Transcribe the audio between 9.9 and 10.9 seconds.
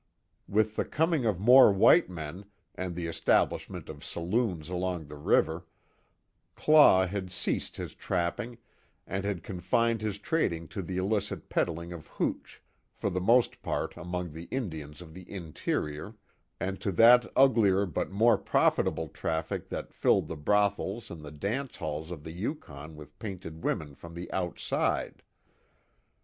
his trading to